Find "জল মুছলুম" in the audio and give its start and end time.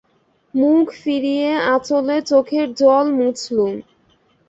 2.75-3.73